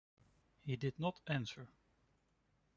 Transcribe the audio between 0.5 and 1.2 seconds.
He did not